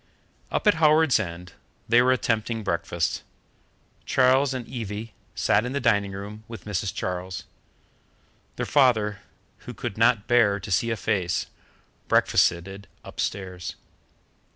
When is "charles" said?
4.03-4.51, 6.91-7.43